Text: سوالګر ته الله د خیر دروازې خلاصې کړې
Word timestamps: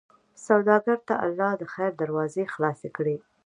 سوالګر 0.43 0.99
ته 1.07 1.15
الله 1.25 1.51
د 1.57 1.63
خیر 1.73 1.91
دروازې 2.01 2.43
خلاصې 2.53 2.89
کړې 2.97 3.15